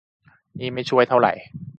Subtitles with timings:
[0.59, 1.33] นี่ไม่ช่วยเท่าไหร่